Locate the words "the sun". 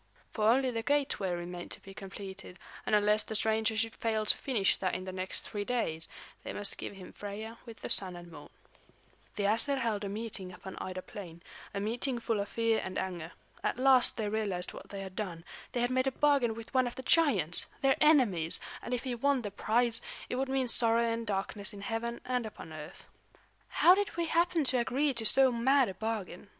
7.81-8.15